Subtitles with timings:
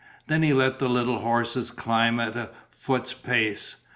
[0.25, 3.75] Then he let the little horses climb at a foot's pace.